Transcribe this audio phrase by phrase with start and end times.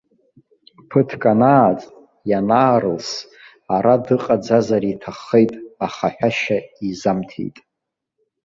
[0.89, 1.81] Ԥыҭк анааҵ,
[2.29, 3.09] ианаарылс,
[3.75, 5.51] ара дыҟаӡазар иҭаххеит,
[5.85, 7.57] аха ҳәашьа изамҭеит.